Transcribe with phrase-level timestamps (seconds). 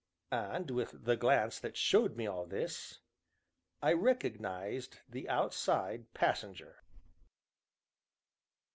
[0.31, 3.01] And, with the glance that showed me all this,
[3.83, 6.81] I recognized the Outside Passenger.